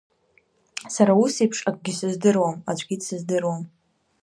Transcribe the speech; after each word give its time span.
Сара 0.93 1.13
ус 1.23 1.33
еиԥш 1.41 1.59
акгьы 1.69 1.93
сыздыруам, 1.99 2.55
аӡәгьы 2.69 2.95
дсыздыруам. 2.99 3.61